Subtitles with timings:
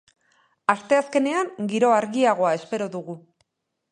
[0.73, 3.19] Asteazkenean giro argiagoa espero dugu.